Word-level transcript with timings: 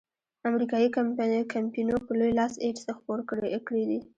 امریکایي 0.49 0.87
کمپینو 1.55 1.95
په 2.05 2.11
لوی 2.19 2.31
لاس 2.39 2.53
ایډز 2.63 2.83
خپور 2.97 3.19
کړیدی. 3.67 3.99